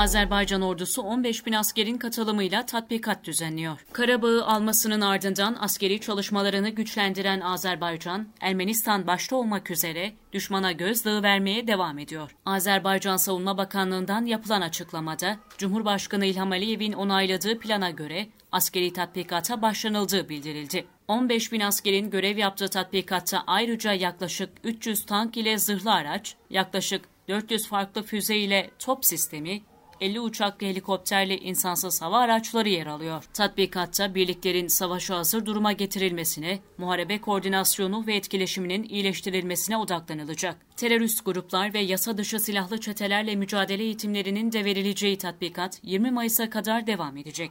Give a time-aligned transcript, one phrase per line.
[0.00, 3.84] Azerbaycan ordusu 15 bin askerin katılımıyla tatbikat düzenliyor.
[3.92, 11.98] Karabağ'ı almasının ardından askeri çalışmalarını güçlendiren Azerbaycan, Ermenistan başta olmak üzere düşmana gözdağı vermeye devam
[11.98, 12.36] ediyor.
[12.46, 20.86] Azerbaycan Savunma Bakanlığı'ndan yapılan açıklamada, Cumhurbaşkanı İlham Aliyev'in onayladığı plana göre askeri tatbikata başlanıldığı bildirildi.
[21.08, 27.68] 15 bin askerin görev yaptığı tatbikatta ayrıca yaklaşık 300 tank ile zırhlı araç, yaklaşık 400
[27.68, 29.62] farklı füze ile top sistemi,
[30.00, 33.24] 50 uçaklı helikopterli insansız hava araçları yer alıyor.
[33.32, 40.56] Tatbikatta birliklerin savaşa hazır duruma getirilmesine, muharebe koordinasyonu ve etkileşiminin iyileştirilmesine odaklanılacak.
[40.76, 46.86] Terörist gruplar ve yasa dışı silahlı çetelerle mücadele eğitimlerinin de verileceği tatbikat 20 Mayıs'a kadar
[46.86, 47.50] devam edecek.